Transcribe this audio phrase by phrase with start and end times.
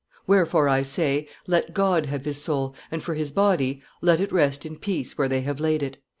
[0.25, 4.65] Wherefore I say, let God have his soul; and for his body, let it rest
[4.65, 5.97] in peace where they have laid it."